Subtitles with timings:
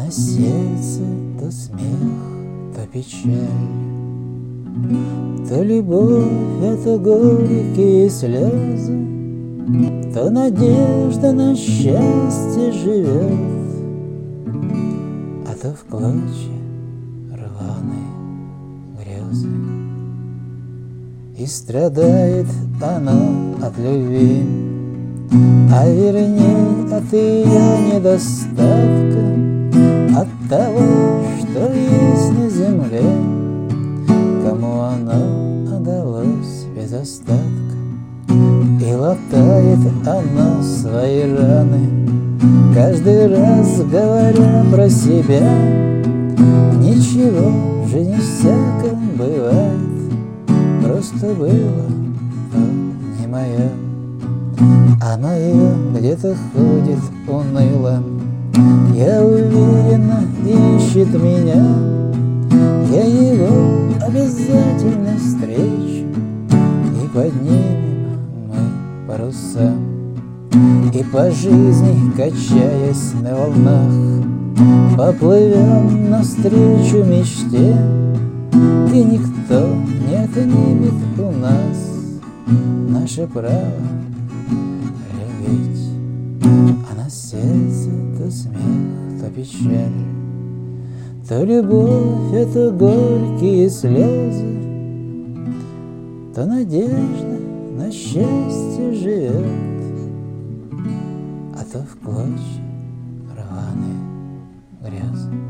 [0.00, 1.02] на сердце
[1.38, 1.84] то смех,
[2.74, 3.30] то печаль,
[5.48, 6.24] То любовь,
[6.62, 8.98] это горькие слезы,
[10.14, 13.66] То надежда на счастье живет,
[15.46, 16.60] А то в клочья
[17.30, 18.10] рваные
[18.98, 19.48] грезы.
[21.36, 22.46] И страдает
[22.80, 24.46] оно от любви,
[25.72, 29.29] А вернее от ее недостатка,
[30.20, 30.82] От того,
[31.38, 33.00] что есть на земле,
[34.44, 37.40] Кому оно отдалось без остатка.
[38.28, 42.06] И латает она свои раны,
[42.74, 45.40] Каждый раз говоря про себя,
[46.82, 51.86] Ничего в жизни всяком бывает, Просто было,
[52.52, 52.66] но
[53.18, 53.70] не мое.
[55.00, 58.02] А мое где-то ходит уныло,
[58.94, 59.24] Я
[59.90, 61.64] уверена, ищет меня,
[62.90, 66.06] Я его обязательно встречу,
[67.02, 68.18] И поднимем
[68.48, 69.74] мы паруса.
[70.92, 74.26] И по жизни, качаясь на волнах,
[74.96, 77.76] Поплывем навстречу мечте,
[78.92, 79.68] И никто
[80.08, 81.78] не отнимет у нас
[82.88, 83.72] Наше право
[85.14, 85.80] любить.
[86.90, 87.69] А на сердце
[89.34, 90.04] печаль,
[91.28, 94.46] То любовь— это горькие слезы,
[96.34, 97.38] То надежда
[97.76, 99.46] на счастье живет,
[101.54, 102.64] А то в клочья
[103.36, 104.00] рваные
[104.82, 105.49] грязы.